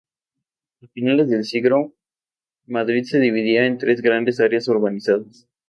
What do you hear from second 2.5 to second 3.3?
Madrid se